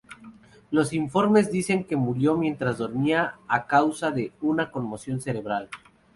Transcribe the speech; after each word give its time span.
Los 0.71 0.93
informes 0.93 1.51
dicen 1.51 1.83
que 1.83 1.95
murió 1.95 2.35
mientras 2.35 2.79
dormía 2.79 3.35
a 3.47 3.67
causa 3.67 4.09
de 4.09 4.33
una 4.41 4.71
conmoción 4.71 5.21
cerebral. 5.21 5.69